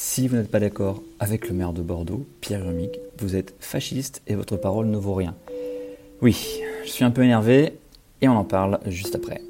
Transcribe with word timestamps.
Si 0.00 0.28
vous 0.28 0.36
n'êtes 0.36 0.48
pas 0.52 0.60
d'accord 0.60 1.02
avec 1.18 1.48
le 1.48 1.54
maire 1.56 1.72
de 1.72 1.82
Bordeaux, 1.82 2.24
Pierre 2.40 2.64
Rumic, 2.64 3.00
vous 3.18 3.34
êtes 3.34 3.52
fasciste 3.58 4.22
et 4.28 4.36
votre 4.36 4.56
parole 4.56 4.86
ne 4.86 4.96
vaut 4.96 5.14
rien. 5.14 5.34
Oui, 6.22 6.60
je 6.84 6.88
suis 6.88 7.04
un 7.04 7.10
peu 7.10 7.24
énervé 7.24 7.76
et 8.20 8.28
on 8.28 8.36
en 8.36 8.44
parle 8.44 8.78
juste 8.86 9.16
après. 9.16 9.42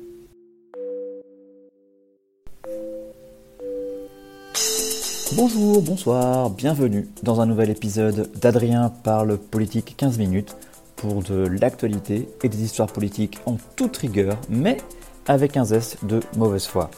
Bonjour, 5.36 5.82
bonsoir, 5.82 6.48
bienvenue 6.48 7.06
dans 7.22 7.42
un 7.42 7.46
nouvel 7.46 7.68
épisode 7.68 8.30
d'Adrien 8.40 8.88
parle 8.88 9.36
politique 9.36 9.96
15 9.98 10.16
minutes 10.16 10.56
pour 10.96 11.22
de 11.22 11.46
l'actualité 11.46 12.26
et 12.42 12.48
des 12.48 12.62
histoires 12.62 12.90
politiques 12.90 13.38
en 13.44 13.58
toute 13.76 13.98
rigueur, 13.98 14.38
mais 14.48 14.78
avec 15.26 15.58
un 15.58 15.66
zeste 15.66 16.06
de 16.06 16.20
mauvaise 16.38 16.64
foi. 16.64 16.90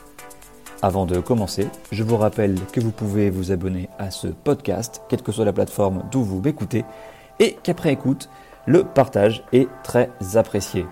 Avant 0.82 1.04
de 1.04 1.20
commencer, 1.20 1.68
je 1.92 2.02
vous 2.02 2.16
rappelle 2.16 2.54
que 2.72 2.80
vous 2.80 2.90
pouvez 2.90 3.28
vous 3.28 3.52
abonner 3.52 3.90
à 3.98 4.10
ce 4.10 4.28
podcast, 4.28 5.02
quelle 5.10 5.20
que 5.20 5.30
soit 5.30 5.44
la 5.44 5.52
plateforme 5.52 6.04
d'où 6.10 6.22
vous 6.22 6.40
m'écoutez, 6.40 6.86
et 7.38 7.58
qu'après 7.62 7.92
écoute, 7.92 8.30
le 8.64 8.84
partage 8.84 9.44
est 9.52 9.68
très 9.82 10.08
apprécié. 10.36 10.86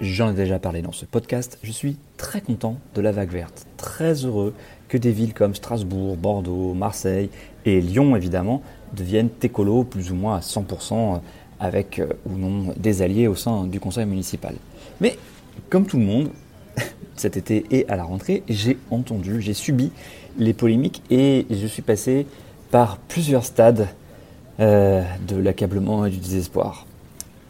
J'en 0.00 0.30
ai 0.30 0.34
déjà 0.34 0.60
parlé 0.60 0.80
dans 0.80 0.92
ce 0.92 1.06
podcast, 1.06 1.58
je 1.64 1.72
suis 1.72 1.96
très 2.16 2.40
content 2.40 2.76
de 2.94 3.00
la 3.00 3.10
vague 3.10 3.32
verte, 3.32 3.66
très 3.76 4.24
heureux 4.24 4.54
que 4.86 4.96
des 4.96 5.10
villes 5.10 5.34
comme 5.34 5.56
Strasbourg, 5.56 6.16
Bordeaux, 6.16 6.72
Marseille 6.74 7.30
et 7.64 7.80
Lyon 7.80 8.14
évidemment 8.14 8.62
deviennent 8.92 9.30
écolos 9.42 9.82
plus 9.82 10.12
ou 10.12 10.14
moins 10.14 10.36
à 10.36 10.40
100% 10.40 11.20
avec 11.58 11.98
euh, 11.98 12.06
ou 12.26 12.36
non 12.36 12.72
des 12.76 13.02
alliés 13.02 13.26
au 13.26 13.34
sein 13.34 13.66
du 13.66 13.80
conseil 13.80 14.06
municipal. 14.06 14.54
Mais 15.00 15.18
comme 15.68 15.84
tout 15.84 15.98
le 15.98 16.04
monde, 16.04 16.30
cet 17.16 17.36
été 17.36 17.64
et 17.70 17.88
à 17.88 17.96
la 17.96 18.04
rentrée, 18.04 18.42
j'ai 18.48 18.78
entendu, 18.90 19.40
j'ai 19.40 19.54
subi 19.54 19.92
les 20.38 20.54
polémiques 20.54 21.02
et 21.10 21.46
je 21.50 21.66
suis 21.66 21.82
passé 21.82 22.26
par 22.70 22.98
plusieurs 22.98 23.44
stades 23.44 23.88
euh, 24.58 25.02
de 25.26 25.36
l'accablement 25.36 26.06
et 26.06 26.10
du 26.10 26.18
désespoir. 26.18 26.86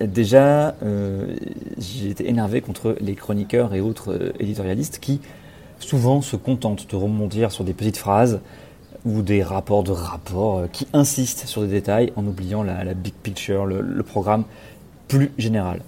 Déjà, 0.00 0.74
euh, 0.82 1.36
j'ai 1.78 2.10
été 2.10 2.28
énervé 2.28 2.60
contre 2.60 2.96
les 3.00 3.14
chroniqueurs 3.14 3.74
et 3.74 3.80
autres 3.80 4.12
euh, 4.12 4.32
éditorialistes 4.40 4.98
qui 4.98 5.20
souvent 5.78 6.22
se 6.22 6.36
contentent 6.36 6.88
de 6.90 6.96
rebondir 6.96 7.52
sur 7.52 7.64
des 7.64 7.74
petites 7.74 7.96
phrases 7.96 8.40
ou 9.04 9.22
des 9.22 9.42
rapports 9.42 9.82
de 9.82 9.92
rapports 9.92 10.64
qui 10.72 10.86
insistent 10.92 11.46
sur 11.46 11.62
des 11.62 11.68
détails 11.68 12.12
en 12.16 12.26
oubliant 12.26 12.62
la, 12.62 12.94
big 12.94 13.14
picture, 13.14 13.66
le, 13.66 13.80
le 13.80 14.02
programme 14.02 14.44
plus 15.08 15.32
général. 15.38 15.80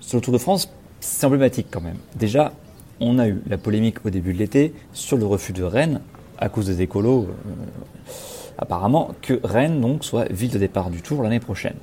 Sur 0.00 0.18
le 0.18 0.22
Tour 0.22 0.32
de 0.32 0.38
France, 0.38 0.70
c'est 1.00 1.26
emblématique 1.26 1.68
quand 1.70 1.80
même. 1.80 1.96
Déjà, 2.16 2.52
on 3.00 3.18
a 3.18 3.28
eu 3.28 3.40
la 3.48 3.58
polémique 3.58 4.04
au 4.04 4.10
début 4.10 4.32
de 4.32 4.38
l'été 4.38 4.72
sur 4.92 5.16
le 5.16 5.26
refus 5.26 5.52
de 5.52 5.62
Rennes, 5.62 6.00
à 6.38 6.48
cause 6.48 6.66
des 6.66 6.82
écolos, 6.82 7.28
euh, 7.28 8.12
apparemment, 8.58 9.14
que 9.22 9.40
Rennes 9.44 9.98
soit 10.00 10.30
ville 10.32 10.50
de 10.50 10.58
départ 10.58 10.90
du 10.90 11.02
Tour 11.02 11.22
l'année 11.22 11.40
prochaine. 11.40 11.76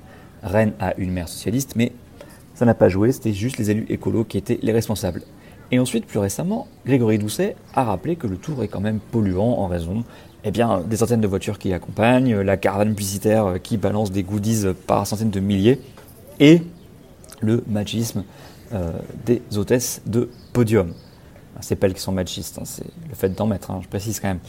Rennes 0.43 0.73
a 0.79 0.95
une 0.97 1.11
maire 1.11 1.27
socialiste, 1.27 1.73
mais 1.75 1.91
ça 2.53 2.65
n'a 2.65 2.73
pas 2.73 2.89
joué, 2.89 3.11
c'était 3.11 3.33
juste 3.33 3.57
les 3.57 3.71
élus 3.71 3.85
écolos 3.89 4.23
qui 4.23 4.37
étaient 4.37 4.59
les 4.61 4.71
responsables. 4.71 5.21
Et 5.71 5.79
ensuite, 5.79 6.05
plus 6.05 6.19
récemment, 6.19 6.67
Grégory 6.85 7.17
Doucet 7.17 7.55
a 7.73 7.83
rappelé 7.83 8.15
que 8.15 8.27
le 8.27 8.37
Tour 8.37 8.63
est 8.63 8.67
quand 8.67 8.81
même 8.81 8.99
polluant 8.99 9.59
en 9.59 9.67
raison 9.67 10.03
eh 10.47 10.51
bien, 10.51 10.81
des 10.81 10.97
centaines 10.97 11.21
de 11.21 11.27
voitures 11.27 11.57
qui 11.57 11.73
accompagnent, 11.73 12.39
la 12.41 12.55
caravane 12.55 12.89
publicitaire 12.89 13.55
qui 13.63 13.77
balance 13.77 14.11
des 14.11 14.21
goodies 14.21 14.65
par 14.85 15.07
centaines 15.07 15.31
de 15.31 15.39
milliers, 15.39 15.81
et 16.39 16.61
le 17.41 17.63
machisme 17.67 18.23
des 19.25 19.41
hôtesses 19.55 20.01
de 20.05 20.29
podium. 20.53 20.93
C'est 21.61 21.75
pas 21.75 21.87
elles 21.87 21.93
qui 21.93 22.01
sont 22.01 22.11
machistes, 22.11 22.57
hein, 22.59 22.65
c'est 22.65 22.85
le 23.09 23.15
fait 23.15 23.29
d'en 23.29 23.47
mettre, 23.47 23.71
hein, 23.71 23.79
je 23.81 23.87
précise 23.87 24.19
quand 24.19 24.27
même. 24.27 24.39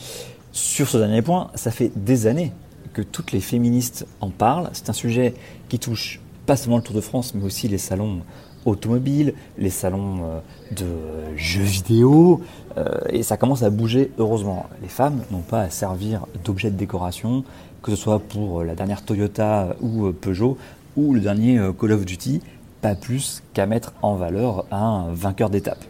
Sur 0.52 0.88
ce 0.88 0.98
dernier 0.98 1.22
point, 1.22 1.50
ça 1.54 1.70
fait 1.70 1.92
des 1.94 2.26
années 2.26 2.52
que 2.92 3.02
toutes 3.02 3.32
les 3.32 3.40
féministes 3.40 4.06
en 4.20 4.30
parlent. 4.30 4.70
C'est 4.72 4.88
un 4.88 4.94
sujet 4.94 5.34
qui 5.68 5.78
touche 5.78 6.20
pas 6.46 6.56
seulement 6.56 6.78
le 6.78 6.82
Tour 6.82 6.96
de 6.96 7.00
France, 7.00 7.34
mais 7.34 7.44
aussi 7.44 7.68
les 7.68 7.78
salons 7.78 8.22
automobiles, 8.64 9.34
les 9.58 9.70
salons 9.70 10.24
euh, 10.24 10.40
de 10.72 11.36
jeux 11.36 11.62
vidéo, 11.62 12.40
euh, 12.76 12.98
et 13.10 13.22
ça 13.22 13.36
commence 13.36 13.62
à 13.62 13.70
bouger 13.70 14.10
heureusement. 14.18 14.66
Les 14.82 14.88
femmes 14.88 15.22
n'ont 15.30 15.42
pas 15.42 15.60
à 15.60 15.70
servir 15.70 16.26
d'objet 16.44 16.70
de 16.70 16.76
décoration, 16.76 17.44
que 17.82 17.92
ce 17.92 17.96
soit 17.96 18.18
pour 18.18 18.64
la 18.64 18.74
dernière 18.74 19.02
Toyota 19.02 19.76
ou 19.80 20.10
Peugeot, 20.12 20.58
ou 20.96 21.14
le 21.14 21.20
dernier 21.20 21.60
Call 21.78 21.92
of 21.92 22.04
Duty, 22.04 22.40
pas 22.80 22.94
plus 22.94 23.42
qu'à 23.54 23.66
mettre 23.66 23.92
en 24.02 24.14
valeur 24.14 24.66
un 24.70 25.06
vainqueur 25.12 25.50
d'étape. 25.50 25.84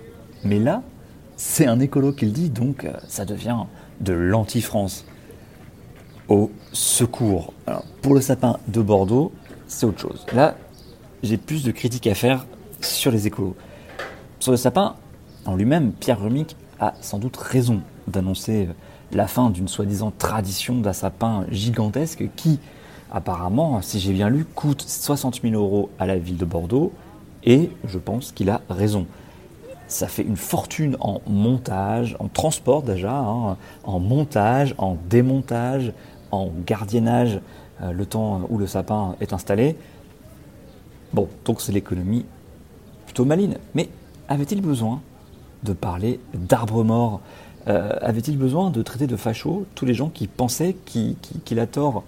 Mais 0.44 0.58
là, 0.58 0.82
c'est 1.36 1.66
un 1.66 1.80
écolo 1.80 2.12
qui 2.12 2.26
le 2.26 2.32
dit, 2.32 2.50
donc 2.50 2.84
euh, 2.84 2.92
ça 3.08 3.24
devient 3.24 3.64
de 4.00 4.12
l'anti-France. 4.12 5.04
Au 6.28 6.50
secours. 6.72 7.54
pour 8.02 8.12
le 8.12 8.20
sapin 8.20 8.58
de 8.66 8.82
Bordeaux, 8.82 9.30
c'est 9.68 9.86
autre 9.86 10.00
chose. 10.00 10.26
Là, 10.32 10.56
j'ai 11.22 11.36
plus 11.36 11.62
de 11.62 11.70
critiques 11.70 12.08
à 12.08 12.14
faire 12.14 12.46
sur 12.80 13.12
les 13.12 13.28
écolos. 13.28 13.54
Sur 14.40 14.50
le 14.50 14.56
sapin, 14.56 14.96
en 15.44 15.54
lui-même, 15.54 15.92
Pierre 15.92 16.20
Remic 16.20 16.56
a 16.80 16.94
sans 17.00 17.18
doute 17.18 17.36
raison 17.36 17.80
d'annoncer 18.08 18.68
la 19.12 19.26
fin 19.26 19.50
d'une 19.50 19.68
soi-disant 19.68 20.12
tradition 20.16 20.80
d'un 20.80 20.92
sapin 20.92 21.44
gigantesque 21.50 22.24
qui, 22.34 22.58
apparemment, 23.10 23.80
si 23.82 24.00
j'ai 24.00 24.12
bien 24.12 24.28
lu, 24.28 24.44
coûte 24.44 24.82
60 24.82 25.40
000 25.42 25.54
euros 25.54 25.90
à 25.98 26.06
la 26.06 26.18
ville 26.18 26.36
de 26.36 26.44
Bordeaux, 26.44 26.92
et 27.44 27.70
je 27.86 27.98
pense 27.98 28.32
qu'il 28.32 28.50
a 28.50 28.60
raison 28.68 29.06
ça 29.88 30.08
fait 30.08 30.22
une 30.22 30.36
fortune 30.36 30.96
en 31.00 31.20
montage, 31.26 32.16
en 32.18 32.28
transport 32.28 32.82
déjà, 32.82 33.16
hein, 33.16 33.56
en 33.84 34.00
montage, 34.00 34.74
en 34.78 34.96
démontage, 35.08 35.92
en 36.32 36.50
gardiennage, 36.66 37.40
euh, 37.82 37.92
le 37.92 38.06
temps 38.06 38.42
où 38.48 38.58
le 38.58 38.66
sapin 38.66 39.14
est 39.20 39.32
installé. 39.32 39.76
Bon, 41.12 41.28
donc 41.44 41.60
c'est 41.60 41.72
l'économie 41.72 42.24
plutôt 43.04 43.24
maline. 43.24 43.58
Mais 43.74 43.88
avait-il 44.28 44.60
besoin 44.60 45.00
de 45.62 45.72
parler 45.72 46.20
d'arbres 46.34 46.82
morts? 46.82 47.20
Euh, 47.68 47.96
Avait-il 48.00 48.38
besoin 48.38 48.70
de 48.70 48.82
traiter 48.82 49.06
de 49.06 49.16
fachos 49.16 49.66
tous 49.74 49.84
les 49.86 49.94
gens 49.94 50.08
qui 50.08 50.26
pensaient 50.26 50.76
qu'il 50.84 51.60
a 51.60 51.66
tort? 51.66 52.02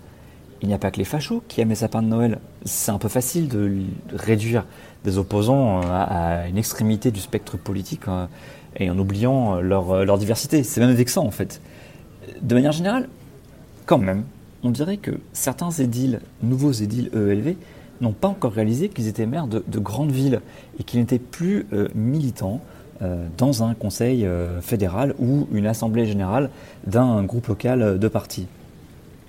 Il 0.60 0.68
n'y 0.68 0.74
a 0.74 0.78
pas 0.78 0.90
que 0.90 0.98
les 0.98 1.04
fachos 1.04 1.42
qui 1.46 1.60
aiment 1.60 1.68
les 1.68 1.76
sapins 1.76 2.02
de 2.02 2.08
Noël. 2.08 2.38
C'est 2.64 2.90
un 2.90 2.98
peu 2.98 3.08
facile 3.08 3.48
de 3.48 3.82
réduire 4.12 4.64
des 5.04 5.18
opposants 5.18 5.80
euh, 5.80 5.86
à, 5.88 6.48
une 6.48 6.58
extrémité 6.58 7.10
du 7.10 7.20
spectre 7.20 7.56
politique 7.56 8.08
euh, 8.08 8.26
et 8.76 8.90
en 8.90 8.98
oubliant 8.98 9.56
euh, 9.56 9.60
leur, 10.04 10.18
diversité. 10.18 10.62
C'est 10.64 10.80
même 10.80 10.92
vexant 10.92 11.24
en 11.24 11.30
fait. 11.30 11.60
De 12.42 12.54
manière 12.54 12.72
générale, 12.72 13.08
quand 13.86 13.98
même, 13.98 14.24
on 14.62 14.70
dirait 14.70 14.96
que 14.96 15.12
certains 15.32 15.70
édiles, 15.70 16.20
nouveaux 16.42 16.72
édiles 16.72 17.10
EELV, 17.14 17.54
n'ont 18.00 18.12
pas 18.12 18.28
encore 18.28 18.52
réalisé 18.52 18.88
qu'ils 18.88 19.08
étaient 19.08 19.26
maires 19.26 19.46
de, 19.46 19.78
grandes 19.78 20.12
villes 20.12 20.40
et 20.78 20.84
qu'ils 20.84 21.00
n'étaient 21.00 21.18
plus 21.18 21.66
militants 21.96 22.60
dans 23.36 23.64
un 23.64 23.74
conseil 23.74 24.28
fédéral 24.60 25.14
ou 25.18 25.48
une 25.52 25.66
assemblée 25.66 26.06
générale 26.06 26.50
d'un 26.86 27.24
groupe 27.24 27.48
local 27.48 27.98
de 27.98 28.08
partis. 28.08 28.46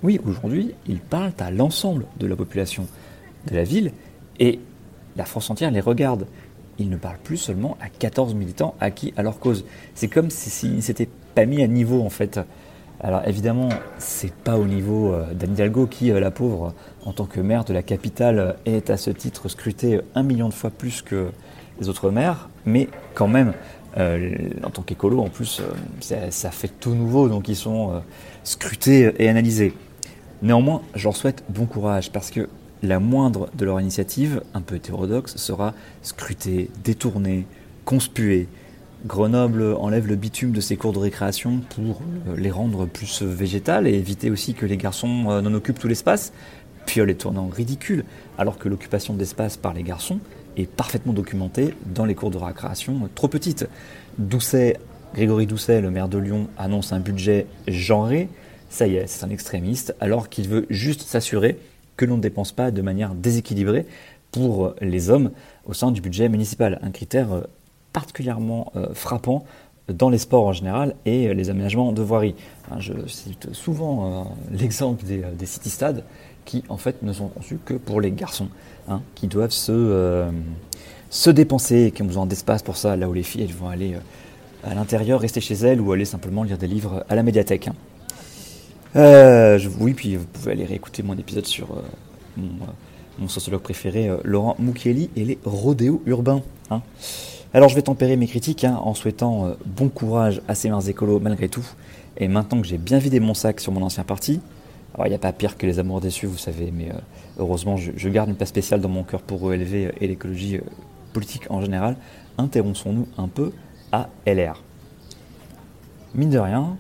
Oui, 0.02 0.20
aujourd'hui, 0.26 0.74
ils 0.88 1.00
parlent 1.00 1.34
à 1.40 1.52
l'ensemble 1.52 2.06
de 2.20 2.28
la 2.28 2.36
population 2.38 2.88
de 3.48 3.56
la 3.56 3.64
ville 3.64 3.92
et 4.40 4.60
la 5.18 5.26
France 5.26 5.50
entière 5.50 5.72
les 5.72 5.82
regarde. 5.82 6.26
Ils 6.78 6.90
ne 6.90 6.96
parlent 6.96 7.20
plus 7.22 7.36
seulement 7.36 7.78
à 7.82 7.90
14 7.90 8.34
militants 8.34 8.76
acquis 8.80 9.14
à 9.18 9.24
leur 9.24 9.40
cause. 9.40 9.66
C'est 9.96 10.08
comme 10.08 10.30
s'ils 10.30 10.78
ne 10.78 10.82
s'étaient 10.82 11.10
pas 11.36 11.46
mis 11.46 11.62
à 11.62 11.68
niveau 11.68 12.02
en 12.02 12.10
fait. 12.10 12.40
Alors 13.02 13.22
évidemment, 13.26 13.70
c'est 13.98 14.34
pas 14.34 14.58
au 14.58 14.66
niveau 14.66 15.14
euh, 15.14 15.34
d'Anne 15.34 15.54
Hidalgo 15.54 15.88
qui, 15.88 16.12
euh, 16.12 16.20
la 16.20 16.32
pauvre, 16.32 16.74
en 17.06 17.14
tant 17.14 17.26
que 17.26 17.42
maire 17.42 17.66
de 17.66 17.74
la 17.74 17.82
capitale, 17.82 18.56
est 18.66 18.90
à 18.90 18.98
ce 18.98 19.10
titre 19.10 19.50
scrutée 19.50 20.00
un 20.16 20.24
million 20.24 20.48
de 20.48 20.54
fois 20.54 20.70
plus 20.70 21.02
que 21.02 21.30
les 21.80 21.88
autres 21.88 22.12
maires, 22.12 22.50
mais 22.66 22.90
quand 23.14 23.30
même, 23.30 23.54
euh, 23.98 24.36
en 24.64 24.70
tant 24.70 24.82
qu'écolo, 24.82 25.22
en 25.22 25.30
plus, 25.30 25.62
ça, 26.02 26.52
fait 26.52 26.68
tout 26.68 26.94
nouveau, 26.94 27.30
donc 27.30 27.48
ils 27.48 27.56
sont 27.56 28.02
scrutés 28.44 29.14
et 29.18 29.30
analysés. 29.30 29.74
Néanmoins, 30.42 30.82
je 30.96 31.04
leur 31.04 31.16
souhaite 31.16 31.44
bon 31.50 31.66
courage 31.66 32.12
parce 32.12 32.32
que 32.32 32.48
la 32.82 33.00
moindre 33.00 33.50
de 33.56 33.66
leur 33.66 33.82
initiative, 33.82 34.42
un 34.54 34.62
peu 34.62 34.76
hétérodoxe, 34.76 35.36
sera 35.36 35.74
scrutée, 36.02 36.70
détournée, 36.84 37.46
conspuée. 37.84 38.48
Grenoble 39.06 39.64
enlève 39.80 40.08
le 40.08 40.16
bitume 40.16 40.52
de 40.52 40.62
ses 40.62 40.78
cours 40.78 40.94
de 40.94 41.00
récréation 41.00 41.62
pour 41.76 42.02
les 42.36 42.52
rendre 42.52 42.86
plus 42.86 43.22
végétales 43.22 43.88
et 43.88 43.94
éviter 43.94 44.30
aussi 44.30 44.54
que 44.54 44.66
les 44.66 44.78
garçons 44.78 45.08
n'en 45.08 45.54
occupent 45.54 45.80
tout 45.80 45.88
l'espace. 45.88 46.34
Fiole 46.86 47.10
est 47.10 47.16
tournant 47.16 47.48
ridicule, 47.48 48.04
alors 48.38 48.58
que 48.58 48.68
l'occupation 48.68 49.14
d'espace 49.14 49.58
par 49.58 49.74
les 49.74 49.84
garçons 49.84 50.20
est 50.58 50.70
parfaitement 50.70 51.14
documentée 51.14 51.74
dans 51.94 52.06
les 52.06 52.16
cours 52.16 52.32
de 52.32 52.38
récréation 52.38 53.10
trop 53.14 53.28
petites. 53.28 53.68
Doucet, 54.18 54.78
Grégory 55.14 55.46
Doucet, 55.48 55.82
le 55.82 55.92
maire 55.92 56.10
de 56.10 56.18
Lyon, 56.18 56.48
annonce 56.58 56.92
un 56.92 57.00
budget 57.00 57.46
genré. 57.68 58.30
Ça 58.70 58.88
y 58.88 58.96
est, 58.96 59.08
c'est 59.08 59.26
un 59.26 59.30
extrémiste, 59.30 59.96
alors 60.00 60.30
qu'il 60.30 60.48
veut 60.48 60.68
juste 60.70 61.02
s'assurer 61.02 61.58
que 61.98 62.06
l'on 62.06 62.18
ne 62.18 62.22
dépense 62.22 62.52
pas 62.52 62.72
de 62.72 62.82
manière 62.82 63.16
déséquilibrée 63.16 63.86
pour 64.32 64.74
les 64.80 65.10
hommes 65.10 65.32
au 65.66 65.74
sein 65.74 65.92
du 65.92 66.02
budget 66.02 66.30
municipal. 66.30 66.80
Un 66.84 66.92
critère 66.92 67.34
euh, 67.34 67.42
particulièrement 67.94 68.72
euh, 68.76 68.94
frappant 68.94 69.44
dans 69.88 70.12
les 70.12 70.20
sports 70.20 70.46
en 70.46 70.54
général 70.54 70.96
et 71.06 71.34
les 71.34 71.50
aménagements 71.50 71.92
de 71.92 72.02
voirie. 72.04 72.36
Hein, 72.72 72.80
je 72.80 72.94
cite 73.08 73.54
souvent 73.54 74.06
euh, 74.06 74.24
l'exemple 74.52 75.04
des, 75.04 75.46
city-stades 75.46 76.04
qui 76.46 76.64
en 76.70 76.78
fait 76.78 77.02
ne 77.02 77.12
sont 77.12 77.28
conçus 77.28 77.58
que 77.66 77.74
pour 77.74 78.00
les 78.00 78.12
garçons, 78.12 78.50
hein, 78.88 79.02
qui 79.16 79.28
doivent 79.28 79.50
se, 79.50 80.30
se 81.10 81.30
dépenser 81.32 81.92
qui 81.94 82.04
ont 82.04 82.06
besoin 82.06 82.28
d'espace 82.28 82.62
pour 82.62 82.78
ça, 82.78 82.96
là 82.96 83.10
où 83.10 83.14
les 83.14 83.24
filles 83.24 83.48
vont 83.48 83.68
aller 83.68 83.96
à 84.64 84.76
l'intérieur, 84.76 85.20
rester 85.20 85.42
chez 85.42 85.56
elles 85.56 85.82
ou 85.82 85.92
aller 85.92 86.06
simplement 86.06 86.44
lire 86.44 86.58
des 86.58 86.68
livres 86.68 87.04
à 87.10 87.16
la 87.16 87.24
médiathèque. 87.24 87.70
Hein. 88.96 89.58
Je, 89.58 89.70
oui, 89.80 89.94
puis 89.94 90.16
vous 90.16 90.26
pouvez 90.26 90.52
aller 90.52 90.66
réécouter 90.66 91.04
mon 91.04 91.18
épisode 91.18 91.46
sur 91.46 91.82
mon 92.38 92.50
mon 93.20 93.28
sociologue 93.28 93.62
préféré, 93.62 94.08
euh, 94.08 94.18
Laurent 94.24 94.56
Mukieli, 94.60 95.10
et 95.16 95.26
les 95.26 95.38
rodéos 95.44 96.02
urbains. 96.06 96.42
Hein. 96.70 96.82
Alors 97.54 97.70
je 97.70 97.76
vais 97.76 97.82
tempérer 97.82 98.16
mes 98.16 98.28
critiques 98.28 98.64
hein, 98.64 98.80
en 98.82 98.94
souhaitant 98.94 99.48
euh, 99.48 99.54
bon 99.66 99.90
courage 99.90 100.42
à 100.48 100.56
ces 100.56 100.70
mains 100.70 100.82
écolos 100.82 101.20
malgré 101.20 101.50
tout. 101.50 101.66
Et 102.18 102.28
maintenant 102.28 102.62
que 102.62 102.68
j'ai 102.68 102.78
bien 102.78 103.00
vidé 103.00 103.20
mon 103.20 103.34
sac 103.34 103.60
sur 103.60 103.72
mon 103.72 103.82
ancien 103.82 104.04
parti, 104.04 104.40
alors 104.94 105.08
il 105.08 105.10
n'y 105.10 105.16
a 105.16 105.20
pas 105.20 105.34
pire 105.34 105.58
que 105.58 105.66
les 105.66 105.80
amours 105.80 106.02
déçus, 106.02 106.28
vous 106.28 106.38
savez, 106.38 106.72
mais 106.72 106.90
euh, 106.90 107.00
heureusement 107.40 107.76
je, 107.78 108.10
garde 108.10 108.30
une 108.30 108.36
place 108.36 108.50
spéciale 108.50 108.82
dans 108.82 108.90
mon 108.90 109.04
cœur 109.04 109.22
pour 109.22 109.54
ELV 109.54 109.94
et 110.00 110.08
l'écologie 110.08 110.60
politique 111.14 111.50
en 111.50 111.62
général. 111.62 111.96
Interromps-nous 112.38 113.08
un 113.18 113.28
peu 113.28 113.52
à 113.92 114.10
LR. 114.26 114.62
Mine 116.14 116.30
de 116.30 116.40
rien, 116.40 116.78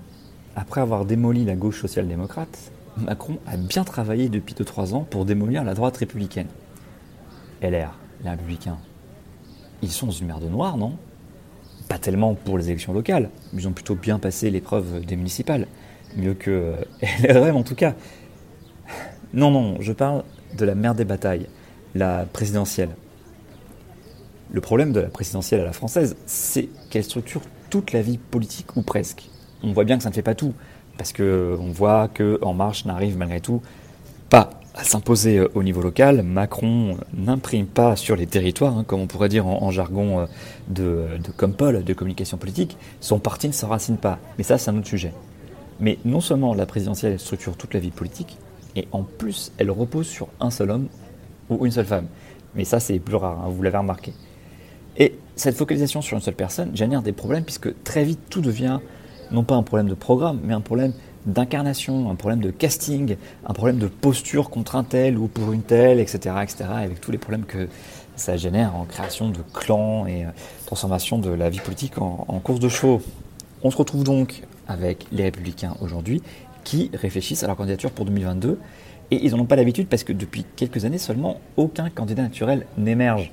après 0.59 0.81
avoir 0.81 1.05
démoli 1.05 1.45
la 1.45 1.55
gauche 1.55 1.79
social-démocrate, 1.79 2.71
Macron 2.97 3.37
a 3.47 3.55
bien 3.55 3.85
travaillé 3.85 4.27
depuis 4.27 4.53
2-3 4.53 4.93
ans 4.93 5.07
pour 5.09 5.23
démolir 5.23 5.63
la 5.63 5.73
droite 5.73 5.95
républicaine. 5.95 6.47
LR, 7.61 7.97
les 8.23 8.29
républicains, 8.29 8.77
ils 9.81 9.91
sont 9.91 10.07
dans 10.07 10.11
une 10.11 10.27
merde 10.27 10.43
noire, 10.43 10.75
non? 10.75 10.97
Pas 11.87 11.97
tellement 11.97 12.35
pour 12.35 12.57
les 12.57 12.69
élections 12.69 12.91
locales, 12.91 13.29
ils 13.53 13.67
ont 13.69 13.71
plutôt 13.71 13.95
bien 13.95 14.19
passé 14.19 14.51
l'épreuve 14.51 15.05
des 15.05 15.15
municipales. 15.15 15.65
Mieux 16.17 16.33
que 16.33 16.73
LRM 17.23 17.55
en 17.55 17.63
tout 17.63 17.75
cas. 17.75 17.95
Non, 19.33 19.51
non, 19.51 19.77
je 19.79 19.93
parle 19.93 20.23
de 20.57 20.65
la 20.65 20.75
merde 20.75 20.97
des 20.97 21.05
batailles, 21.05 21.47
la 21.95 22.25
présidentielle. 22.25 22.89
Le 24.51 24.59
problème 24.59 24.91
de 24.91 24.99
la 24.99 25.09
présidentielle 25.09 25.61
à 25.61 25.65
la 25.65 25.73
française, 25.73 26.17
c'est 26.25 26.67
qu'elle 26.89 27.03
structure 27.03 27.41
toute 27.69 27.93
la 27.93 28.01
vie 28.01 28.17
politique, 28.17 28.75
ou 28.75 28.81
presque. 28.81 29.29
On 29.63 29.71
voit 29.73 29.83
bien 29.83 29.97
que 29.97 30.03
ça 30.03 30.09
ne 30.09 30.15
fait 30.15 30.21
pas 30.21 30.35
tout 30.35 30.53
parce 30.97 31.13
qu'on 31.13 31.71
voit 31.71 32.09
qu'En 32.09 32.53
Marche 32.53 32.85
n'arrive 32.85 33.17
malgré 33.17 33.39
tout 33.39 33.61
pas 34.29 34.49
à 34.75 34.83
s'imposer 34.83 35.39
euh, 35.39 35.51
au 35.55 35.63
niveau 35.63 35.81
local. 35.81 36.21
Macron 36.23 36.97
n'imprime 37.13 37.65
pas 37.65 37.95
sur 37.95 38.15
les 38.15 38.27
territoires, 38.27 38.77
hein, 38.77 38.83
comme 38.85 39.01
on 39.01 39.07
pourrait 39.07 39.29
dire 39.29 39.47
en, 39.47 39.71
jargon 39.71 40.19
euh, 40.19 40.25
de, 40.67 41.05
de 41.23 41.31
Compol, 41.35 41.83
de 41.83 41.93
communication 41.93 42.37
politique. 42.37 42.77
Son 43.01 43.19
parti 43.19 43.47
ne 43.47 43.53
s'enracine 43.53 43.97
pas. 43.97 44.19
Mais 44.37 44.43
ça, 44.43 44.57
c'est 44.57 44.69
un 44.69 44.77
autre 44.77 44.87
sujet. 44.87 45.13
Mais 45.79 45.97
non 46.05 46.21
seulement 46.21 46.53
la 46.53 46.65
présidentielle 46.65 47.19
structure 47.19 47.57
toute 47.57 47.73
la 47.73 47.79
vie 47.79 47.91
politique, 47.91 48.37
et 48.75 48.87
en 48.91 49.03
plus, 49.03 49.51
elle 49.57 49.71
repose 49.71 50.07
sur 50.07 50.27
un 50.39 50.51
seul 50.51 50.69
homme 50.69 50.87
ou 51.49 51.65
une 51.65 51.71
seule 51.71 51.85
femme. 51.85 52.07
Mais 52.55 52.65
ça, 52.65 52.79
c'est 52.79 52.99
plus 52.99 53.15
rare, 53.15 53.39
hein, 53.43 53.49
vous 53.49 53.61
l'avez 53.63 53.77
remarqué. 53.77 54.13
Et 54.97 55.15
cette 55.35 55.55
focalisation 55.55 56.01
sur 56.01 56.17
une 56.17 56.21
seule 56.21 56.35
personne 56.35 56.75
génère 56.75 57.01
des 57.01 57.13
problèmes 57.13 57.43
puisque 57.43 57.83
très 57.83 58.03
vite 58.03 58.19
tout 58.29 58.41
devient 58.41 58.79
non 59.31 59.43
pas 59.43 59.55
un 59.55 59.63
problème 59.63 59.87
de 59.87 59.93
programme, 59.93 60.39
mais 60.43 60.53
un 60.53 60.61
problème 60.61 60.93
d'incarnation, 61.25 62.09
un 62.09 62.15
problème 62.15 62.39
de 62.39 62.51
casting, 62.51 63.15
un 63.45 63.53
problème 63.53 63.77
de 63.77 63.87
posture 63.87 64.49
contre 64.49 64.75
un 64.75 64.83
tel 64.83 65.17
ou 65.17 65.27
pour 65.27 65.51
une 65.53 65.61
telle, 65.61 65.99
etc., 65.99 66.35
etc., 66.41 66.65
avec 66.75 67.01
tous 67.01 67.11
les 67.11 67.17
problèmes 67.17 67.45
que 67.45 67.67
ça 68.15 68.37
génère 68.37 68.75
en 68.75 68.85
création 68.85 69.29
de 69.29 69.39
clans 69.53 70.05
et 70.05 70.25
euh, 70.25 70.29
transformation 70.65 71.17
de 71.17 71.29
la 71.29 71.49
vie 71.49 71.59
politique 71.59 71.97
en, 71.97 72.39
course 72.43 72.59
de 72.59 72.69
chevaux. 72.69 73.01
On 73.63 73.71
se 73.71 73.77
retrouve 73.77 74.03
donc 74.03 74.43
avec 74.67 75.07
les 75.11 75.23
républicains 75.23 75.75
aujourd'hui 75.81 76.21
qui 76.63 76.91
réfléchissent 76.93 77.43
à 77.43 77.47
leur 77.47 77.55
candidature 77.55 77.91
pour 77.91 78.05
2022 78.05 78.59
et 79.11 79.25
ils 79.25 79.31
n'en 79.31 79.39
ont 79.39 79.45
pas 79.45 79.55
l'habitude 79.55 79.87
parce 79.87 80.03
que 80.03 80.13
depuis 80.13 80.45
quelques 80.55 80.85
années 80.85 80.97
seulement, 80.97 81.39
aucun 81.57 81.89
candidat 81.89 82.23
naturel 82.23 82.65
n'émerge. 82.77 83.31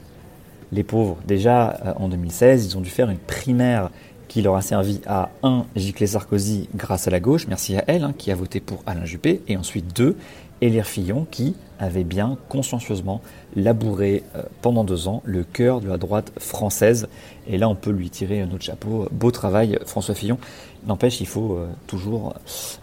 Les 0.72 0.82
pauvres, 0.82 1.18
déjà 1.26 1.78
euh, 1.84 1.92
en 1.96 2.08
2016, 2.08 2.66
ils 2.66 2.78
ont 2.78 2.80
dû 2.80 2.90
faire 2.90 3.10
une 3.10 3.18
primaire 3.18 3.90
qui 4.28 4.42
leur 4.42 4.56
a 4.56 4.62
servi 4.62 5.00
à 5.06 5.30
1. 5.42 5.66
Giclée 5.76 6.06
Sarkozy 6.06 6.68
grâce 6.74 7.08
à 7.08 7.10
la 7.10 7.20
gauche, 7.20 7.46
merci 7.48 7.76
à 7.76 7.84
elle, 7.86 8.04
hein, 8.04 8.14
qui 8.16 8.30
a 8.30 8.34
voté 8.34 8.60
pour 8.60 8.82
Alain 8.86 9.04
Juppé, 9.04 9.42
et 9.48 9.56
ensuite 9.56 9.96
2. 9.96 10.16
Élire 10.62 10.86
Fillon, 10.86 11.26
qui 11.30 11.54
avait 11.78 12.04
bien 12.04 12.38
consciencieusement 12.48 13.20
labouré 13.54 14.22
euh, 14.34 14.42
pendant 14.62 14.84
deux 14.84 15.06
ans 15.06 15.22
le 15.24 15.44
cœur 15.44 15.82
de 15.82 15.88
la 15.88 15.98
droite 15.98 16.32
française. 16.38 17.08
Et 17.46 17.58
là, 17.58 17.68
on 17.68 17.74
peut 17.74 17.90
lui 17.90 18.08
tirer 18.08 18.40
un 18.40 18.50
autre 18.50 18.64
chapeau. 18.64 19.06
Beau 19.10 19.30
travail, 19.30 19.78
François 19.84 20.14
Fillon. 20.14 20.38
N'empêche, 20.86 21.20
il 21.20 21.26
faut 21.26 21.56
euh, 21.56 21.68
toujours 21.86 22.34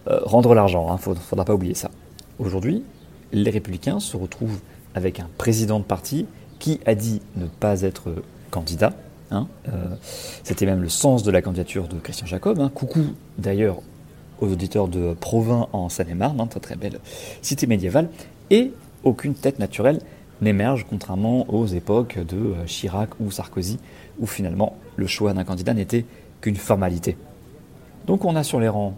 euh, 0.07 0.19
rendre 0.23 0.53
l'argent. 0.53 0.85
Il 0.87 0.91
hein, 0.91 1.13
ne 1.13 1.15
faudra 1.15 1.45
pas 1.45 1.55
oublier 1.55 1.73
ça. 1.73 1.89
Aujourd'hui, 2.37 2.83
les 3.31 3.49
Républicains 3.49 3.99
se 3.99 4.17
retrouvent 4.17 4.59
avec 4.93 5.19
un 5.19 5.29
président 5.39 5.79
de 5.79 5.85
parti 5.85 6.27
qui 6.59 6.79
a 6.85 6.93
dit 6.93 7.21
ne 7.35 7.47
pas 7.47 7.81
être 7.81 8.13
candidat, 8.51 8.93
Hein, 9.33 9.47
euh, 9.67 9.95
c'était 10.43 10.65
même 10.65 10.81
le 10.81 10.89
sens 10.89 11.23
de 11.23 11.31
la 11.31 11.41
candidature 11.41 11.87
de 11.87 11.97
Christian 11.97 12.27
Jacob. 12.27 12.59
Hein. 12.59 12.71
Coucou 12.73 13.01
d'ailleurs 13.37 13.81
aux 14.39 14.47
auditeurs 14.47 14.87
de 14.87 15.13
Provins 15.19 15.67
en 15.73 15.89
Seine-et-Marne, 15.89 16.39
hein, 16.39 16.47
très 16.47 16.59
très 16.59 16.75
belle 16.75 16.99
cité 17.41 17.67
médiévale. 17.67 18.09
Et 18.49 18.71
aucune 19.03 19.33
tête 19.33 19.59
naturelle 19.59 19.99
n'émerge, 20.41 20.85
contrairement 20.89 21.49
aux 21.53 21.65
époques 21.65 22.19
de 22.19 22.37
euh, 22.37 22.65
Chirac 22.65 23.09
ou 23.19 23.31
Sarkozy, 23.31 23.79
où 24.19 24.27
finalement 24.27 24.77
le 24.95 25.07
choix 25.07 25.33
d'un 25.33 25.43
candidat 25.43 25.73
n'était 25.73 26.05
qu'une 26.41 26.55
formalité. 26.55 27.17
Donc 28.05 28.25
on 28.25 28.35
a 28.35 28.43
sur 28.43 28.59
les 28.59 28.67
rangs 28.67 28.95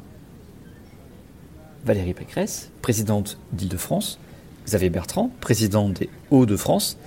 Valérie 1.85 2.15
Pécresse, 2.15 2.71
présidente 2.81 3.37
d'Île-de-France, 3.53 4.19
Xavier 4.65 4.89
Bertrand, 4.89 5.29
président 5.39 5.89
des 5.89 6.09
Hauts-de-France, 6.31 6.97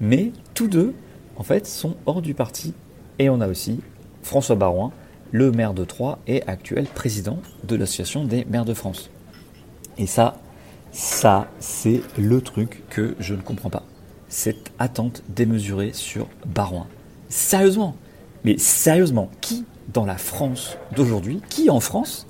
mais 0.00 0.32
tous 0.52 0.68
deux 0.68 0.94
en 1.38 1.42
fait, 1.42 1.66
sont 1.66 1.96
hors 2.04 2.20
du 2.20 2.34
parti. 2.34 2.74
Et 3.18 3.30
on 3.30 3.40
a 3.40 3.48
aussi 3.48 3.80
François 4.22 4.56
Barouin, 4.56 4.92
le 5.32 5.50
maire 5.50 5.72
de 5.72 5.84
Troyes 5.84 6.18
et 6.26 6.42
actuel 6.46 6.86
président 6.86 7.38
de 7.64 7.76
l'Association 7.76 8.24
des 8.24 8.44
maires 8.44 8.64
de 8.64 8.74
France. 8.74 9.10
Et 9.96 10.06
ça, 10.06 10.38
ça, 10.92 11.48
c'est 11.60 12.02
le 12.18 12.40
truc 12.40 12.82
que 12.90 13.14
je 13.18 13.34
ne 13.34 13.40
comprends 13.40 13.70
pas. 13.70 13.84
Cette 14.28 14.72
attente 14.78 15.22
démesurée 15.28 15.92
sur 15.92 16.28
Barouin. 16.46 16.86
Sérieusement, 17.28 17.96
mais 18.44 18.58
sérieusement, 18.58 19.30
qui 19.40 19.64
dans 19.92 20.04
la 20.04 20.18
France 20.18 20.76
d'aujourd'hui, 20.94 21.40
qui 21.48 21.70
en 21.70 21.80
France, 21.80 22.26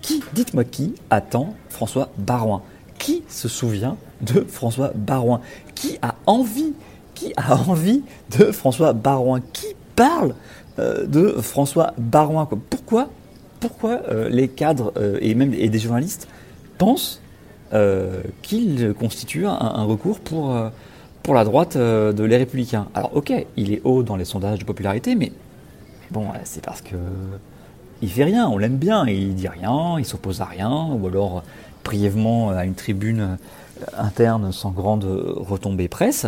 qui, 0.00 0.22
dites-moi 0.32 0.64
qui, 0.64 0.94
attend 1.10 1.54
François 1.68 2.10
Barouin 2.16 2.62
Qui 2.98 3.22
se 3.28 3.48
souvient 3.48 3.96
de 4.20 4.44
François 4.48 4.92
Barouin 4.94 5.40
Qui 5.74 5.98
a 6.02 6.14
envie 6.26 6.72
qui 7.20 7.32
a 7.36 7.54
envie 7.68 8.02
de 8.38 8.50
François 8.50 8.94
Barouin 8.94 9.40
Qui 9.52 9.66
parle 9.94 10.34
euh, 10.78 11.06
de 11.06 11.28
François 11.40 11.92
Barouin 11.98 12.48
Pourquoi, 12.70 13.08
pourquoi 13.60 14.00
euh, 14.08 14.30
les 14.30 14.48
cadres 14.48 14.92
euh, 14.96 15.18
et 15.20 15.34
même 15.34 15.52
et 15.52 15.68
des 15.68 15.78
journalistes 15.78 16.28
pensent 16.78 17.20
qu'il 18.42 18.94
constitue 18.98 19.46
un, 19.46 19.84
recours 19.84 20.18
pour, 20.18 20.52
pour 21.22 21.34
la 21.34 21.44
droite 21.44 21.76
de 21.76 22.24
les 22.24 22.36
Républicains? 22.36 22.88
Alors 22.94 23.14
ok, 23.14 23.32
il 23.56 23.72
est 23.72 23.80
haut 23.84 24.02
dans 24.02 24.16
les 24.16 24.24
sondages 24.24 24.58
de 24.58 24.64
popularité, 24.64 25.14
mais 25.14 25.30
bon, 26.10 26.26
c'est 26.42 26.64
parce 26.64 26.80
que 26.80 26.96
il 28.02 28.10
fait 28.10 28.24
rien, 28.24 28.48
on 28.48 28.58
l'aime 28.58 28.76
bien, 28.76 29.06
il 29.06 29.36
dit 29.36 29.46
rien, 29.46 30.00
il 30.00 30.04
s'oppose 30.04 30.40
à 30.40 30.46
rien, 30.46 30.88
ou 31.00 31.06
alors 31.06 31.44
brièvement 31.84 32.50
à 32.50 32.64
une 32.64 32.74
tribune 32.74 33.38
interne 33.96 34.50
sans 34.50 34.72
grande 34.72 35.04
retombée 35.04 35.86
presse. 35.86 36.26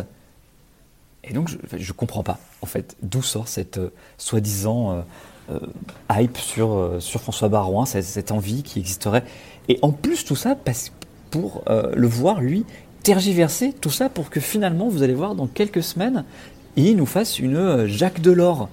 Et 1.25 1.33
donc, 1.33 1.51
je 1.51 1.77
ne 1.77 1.93
comprends 1.93 2.23
pas, 2.23 2.39
en 2.63 2.67
fait, 2.67 2.97
d'où 3.03 3.23
sort 3.23 3.47
cette 3.47 3.79
euh, 3.79 3.93
soi-disant 4.19 4.93
euh, 4.93 5.03
euh, 5.51 5.59
hype 6.11 6.37
sur, 6.37 6.97
sur 6.99 7.21
François 7.21 7.49
Barouin, 7.49 7.87
cette, 7.87 8.05
cette, 8.05 8.33
envie 8.33 8.63
qui 8.63 8.81
existerait. 8.81 9.23
Et 9.69 9.79
en 9.83 9.93
plus, 9.93 10.25
tout 10.25 10.35
ça, 10.35 10.57
parce, 10.57 10.93
pour 11.31 11.65
le 11.69 12.07
voir, 12.07 12.41
lui, 12.41 12.65
tergiverser 13.03 13.73
tout 13.73 13.91
ça 13.91 14.09
pour 14.09 14.31
que 14.31 14.41
finalement, 14.41 14.89
vous 14.89 15.03
allez 15.03 15.15
voir, 15.15 15.35
dans 15.35 15.47
quelques 15.47 15.83
semaines, 15.83 16.25
il 16.77 16.97
nous 16.97 17.07
fasse 17.07 17.39
une 17.39 17.87
Jacques 17.87 18.21
Delors. 18.21 18.69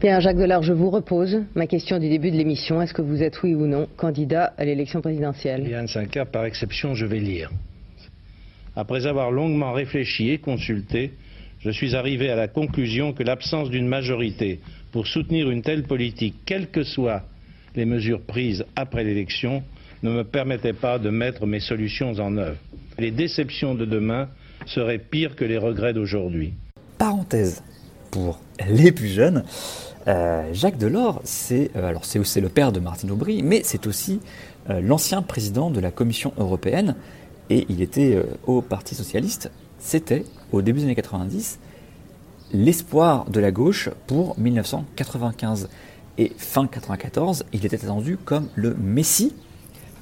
Bien, 0.00 0.20
Jacques 0.20 0.36
Delors, 0.36 0.62
je 0.62 0.72
vous 0.72 0.90
repose 0.90 1.42
ma 1.54 1.66
question 1.66 1.98
du 1.98 2.08
début 2.08 2.30
de 2.30 2.36
l'émission. 2.36 2.82
Est-ce 2.82 2.92
que 2.92 3.02
vous 3.02 3.22
êtes, 3.22 3.42
oui 3.42 3.54
ou 3.54 3.66
non, 3.66 3.88
candidat 3.96 4.52
à 4.58 4.64
l'élection 4.64 5.00
présidentielle? 5.00 5.66
Yann 5.68 5.86
Sinclair, 5.86 6.26
par 6.26 6.44
exception, 6.44 6.94
je 6.94 7.06
vais 7.06 7.18
lire. 7.20 7.50
Après 8.74 9.06
avoir 9.06 9.30
longuement 9.30 9.72
réfléchi 9.72 10.30
et 10.30 10.38
consulté, 10.38 11.12
je 11.66 11.72
suis 11.72 11.96
arrivé 11.96 12.30
à 12.30 12.36
la 12.36 12.46
conclusion 12.46 13.12
que 13.12 13.24
l'absence 13.24 13.70
d'une 13.70 13.88
majorité 13.88 14.60
pour 14.92 15.08
soutenir 15.08 15.50
une 15.50 15.62
telle 15.62 15.82
politique, 15.82 16.36
quelles 16.46 16.70
que 16.70 16.84
soient 16.84 17.22
les 17.74 17.84
mesures 17.84 18.20
prises 18.20 18.64
après 18.76 19.02
l'élection, 19.02 19.64
ne 20.04 20.10
me 20.10 20.22
permettait 20.22 20.72
pas 20.72 21.00
de 21.00 21.10
mettre 21.10 21.44
mes 21.44 21.58
solutions 21.58 22.12
en 22.20 22.36
œuvre. 22.36 22.56
Les 23.00 23.10
déceptions 23.10 23.74
de 23.74 23.84
demain 23.84 24.28
seraient 24.66 24.98
pires 24.98 25.34
que 25.34 25.44
les 25.44 25.58
regrets 25.58 25.92
d'aujourd'hui. 25.92 26.54
Parenthèse 26.98 27.64
pour 28.12 28.38
les 28.68 28.92
plus 28.92 29.08
jeunes, 29.08 29.42
euh, 30.06 30.44
Jacques 30.52 30.78
Delors, 30.78 31.20
c'est 31.24 31.72
euh, 31.74 31.94
c'est 32.02 32.40
le 32.40 32.48
père 32.48 32.70
de 32.70 32.78
Martine 32.78 33.10
Aubry, 33.10 33.42
mais 33.42 33.62
c'est 33.64 33.88
aussi 33.88 34.20
euh, 34.70 34.80
l'ancien 34.80 35.20
président 35.20 35.70
de 35.70 35.80
la 35.80 35.90
Commission 35.90 36.32
européenne 36.38 36.94
et 37.50 37.66
il 37.68 37.82
était 37.82 38.22
au 38.46 38.62
Parti 38.62 38.94
socialiste. 38.94 39.50
C'était 39.78 40.24
au 40.52 40.62
début 40.62 40.80
des 40.80 40.86
années 40.86 40.94
90 40.94 41.58
l'espoir 42.52 43.28
de 43.28 43.40
la 43.40 43.50
gauche 43.50 43.90
pour 44.06 44.38
1995 44.38 45.68
et 46.18 46.32
fin 46.38 46.66
94, 46.66 47.44
il 47.52 47.66
était 47.66 47.84
attendu 47.84 48.16
comme 48.16 48.48
le 48.54 48.74
messie 48.74 49.34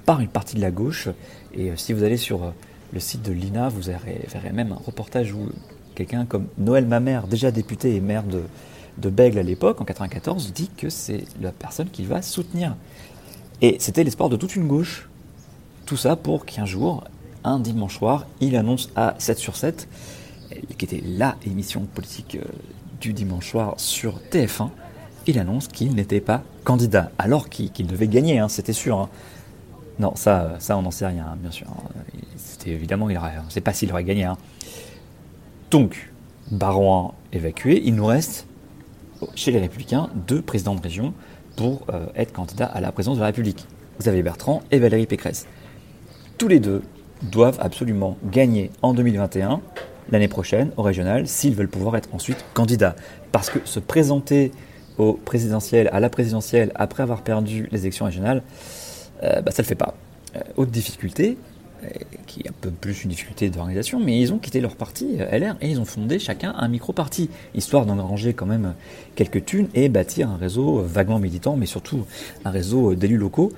par 0.06 0.20
une 0.20 0.28
partie 0.28 0.56
de 0.56 0.60
la 0.60 0.70
gauche. 0.70 1.08
Et 1.54 1.72
si 1.76 1.92
vous 1.92 2.04
allez 2.04 2.16
sur 2.16 2.52
le 2.92 3.00
site 3.00 3.22
de 3.22 3.32
l'INA, 3.32 3.68
vous 3.68 3.80
verrez, 3.80 4.52
même 4.52 4.72
un 4.72 4.80
reportage 4.86 5.32
où 5.32 5.48
quelqu'un 5.94 6.24
comme 6.24 6.46
Noël 6.58 6.86
Mamère, 6.86 7.26
déjà 7.26 7.50
député 7.50 7.96
et 7.96 8.00
maire 8.00 8.22
de, 8.22 8.42
de 8.98 9.10
Bègle 9.10 9.38
à 9.38 9.42
l'époque, 9.42 9.80
en 9.80 9.84
94, 9.84 10.52
dit 10.52 10.70
que 10.76 10.88
c'est 10.88 11.24
la 11.40 11.50
personne 11.50 11.88
qu'il 11.88 12.06
va 12.06 12.22
soutenir. 12.22 12.76
Et 13.60 13.76
c'était 13.80 14.04
l'espoir 14.04 14.28
de 14.28 14.36
toute 14.36 14.54
une 14.54 14.68
gauche. 14.68 15.08
Tout 15.86 15.96
ça 15.96 16.16
pour 16.16 16.46
qu'un 16.46 16.64
jour, 16.64 17.04
un 17.44 17.58
dimanche 17.58 17.98
soir, 17.98 18.26
il 18.40 18.56
annonce 18.56 18.90
à 18.96 19.14
7 19.18 19.38
sur 19.38 19.56
7, 19.56 19.88
qui 20.76 20.84
était 20.84 21.02
la 21.04 21.36
émission 21.46 21.82
politique 21.82 22.36
euh, 22.36 22.44
du 23.00 23.12
dimanche 23.12 23.50
soir 23.50 23.74
sur 23.76 24.20
TF1, 24.30 24.70
il 25.26 25.38
annonce 25.38 25.68
qu'il 25.68 25.94
n'était 25.94 26.20
pas 26.20 26.42
candidat, 26.64 27.10
alors 27.18 27.48
qu'il 27.48 27.86
devait 27.86 28.08
gagner, 28.08 28.38
hein, 28.38 28.48
c'était 28.48 28.72
sûr. 28.72 28.98
Hein. 28.98 29.08
Non, 29.98 30.14
ça, 30.16 30.56
ça 30.58 30.76
on 30.76 30.82
n'en 30.82 30.90
sait 30.90 31.06
rien, 31.06 31.36
bien 31.38 31.50
sûr. 31.50 31.66
C'était 32.36 32.70
évidemment, 32.70 33.08
il 33.08 33.18
on 33.18 33.46
ne 33.46 33.50
sait 33.50 33.60
pas 33.60 33.72
s'il 33.72 33.92
aurait 33.92 34.04
gagné. 34.04 34.24
Hein. 34.24 34.36
Donc, 35.70 36.10
Barouin 36.50 37.12
évacué, 37.32 37.82
il 37.84 37.94
nous 37.94 38.06
reste 38.06 38.46
chez 39.34 39.50
les 39.50 39.60
Républicains 39.60 40.10
deux 40.26 40.42
présidents 40.42 40.74
de 40.74 40.82
région 40.82 41.14
pour 41.56 41.86
euh, 41.92 42.06
être 42.16 42.32
candidats 42.32 42.66
à 42.66 42.80
la 42.80 42.92
présidence 42.92 43.16
de 43.16 43.20
la 43.20 43.26
République. 43.26 43.66
Xavier 43.98 44.22
Bertrand 44.22 44.62
et 44.70 44.78
Valérie 44.78 45.06
Pécresse. 45.06 45.46
Tous 46.36 46.48
les 46.48 46.58
deux 46.58 46.82
doivent 47.30 47.58
absolument 47.60 48.16
gagner 48.24 48.70
en 48.82 48.94
2021, 48.94 49.60
l'année 50.10 50.28
prochaine, 50.28 50.70
au 50.76 50.82
régional, 50.82 51.26
s'ils 51.26 51.54
veulent 51.54 51.68
pouvoir 51.68 51.96
être 51.96 52.08
ensuite 52.12 52.44
candidats. 52.54 52.96
Parce 53.32 53.50
que 53.50 53.58
se 53.64 53.80
présenter 53.80 54.52
au 54.98 55.14
présidentiel, 55.14 55.88
à 55.92 56.00
la 56.00 56.08
présidentielle, 56.08 56.72
après 56.74 57.02
avoir 57.02 57.22
perdu 57.22 57.68
les 57.72 57.80
élections 57.80 58.04
régionales, 58.04 58.42
euh, 59.22 59.40
bah, 59.40 59.50
ça 59.50 59.62
ne 59.62 59.64
le 59.64 59.68
fait 59.68 59.74
pas. 59.74 59.94
Euh, 60.36 60.40
autre 60.56 60.70
difficulté, 60.70 61.36
euh, 61.82 61.88
qui 62.26 62.40
est 62.40 62.48
un 62.48 62.54
peu 62.60 62.70
plus 62.70 63.04
une 63.04 63.10
difficulté 63.10 63.48
d'organisation, 63.50 64.00
mais 64.00 64.20
ils 64.20 64.32
ont 64.32 64.38
quitté 64.38 64.60
leur 64.60 64.76
parti, 64.76 65.16
LR, 65.16 65.56
et 65.60 65.70
ils 65.70 65.80
ont 65.80 65.84
fondé 65.84 66.18
chacun 66.18 66.54
un 66.56 66.68
micro-parti, 66.68 67.30
histoire 67.54 67.86
d'engranger 67.86 68.34
quand 68.34 68.46
même 68.46 68.74
quelques 69.16 69.44
thunes 69.44 69.68
et 69.74 69.88
bâtir 69.88 70.30
un 70.30 70.36
réseau 70.36 70.82
vaguement 70.82 71.18
militant, 71.18 71.56
mais 71.56 71.66
surtout 71.66 72.04
un 72.44 72.50
réseau 72.50 72.94
d'élus 72.94 73.16
locaux, 73.16 73.52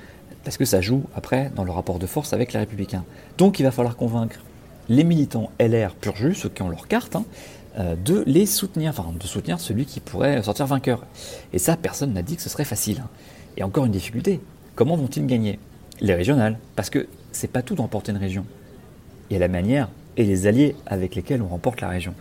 parce 0.46 0.58
que 0.58 0.64
ça 0.64 0.80
joue 0.80 1.02
après 1.16 1.50
dans 1.56 1.64
le 1.64 1.72
rapport 1.72 1.98
de 1.98 2.06
force 2.06 2.32
avec 2.32 2.52
les 2.52 2.60
républicains. 2.60 3.04
Donc 3.36 3.58
il 3.58 3.64
va 3.64 3.72
falloir 3.72 3.96
convaincre 3.96 4.36
les 4.88 5.02
militants 5.02 5.50
LR 5.58 5.92
pur 5.96 6.14
jus, 6.14 6.36
ceux 6.36 6.48
qui 6.48 6.62
ont 6.62 6.68
leur 6.68 6.86
carte, 6.86 7.16
hein, 7.16 7.24
euh, 7.80 7.96
de 7.96 8.22
les 8.28 8.46
soutenir, 8.46 8.90
enfin 8.90 9.12
de 9.18 9.26
soutenir 9.26 9.58
celui 9.58 9.86
qui 9.86 9.98
pourrait 9.98 10.40
sortir 10.44 10.66
vainqueur. 10.66 11.04
Et 11.52 11.58
ça, 11.58 11.76
personne 11.76 12.12
n'a 12.12 12.22
dit 12.22 12.36
que 12.36 12.42
ce 12.42 12.48
serait 12.48 12.64
facile. 12.64 13.00
Hein. 13.00 13.08
Et 13.56 13.64
encore 13.64 13.86
une 13.86 13.90
difficulté, 13.90 14.40
comment 14.76 14.94
vont-ils 14.96 15.26
gagner? 15.26 15.58
Les 16.00 16.14
régionales, 16.14 16.60
parce 16.76 16.90
que 16.90 17.08
c'est 17.32 17.50
pas 17.50 17.62
tout 17.62 17.74
d'emporter 17.74 18.12
une 18.12 18.18
région. 18.18 18.44
Il 19.28 19.32
y 19.32 19.36
a 19.36 19.40
la 19.40 19.48
manière 19.48 19.88
et 20.16 20.22
les 20.22 20.46
alliés 20.46 20.76
avec 20.86 21.16
lesquels 21.16 21.42
on 21.42 21.48
remporte 21.48 21.80
la 21.80 21.88
région. 21.88 22.14